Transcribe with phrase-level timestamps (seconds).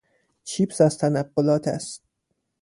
[0.43, 2.03] چیپس از تنقلات است.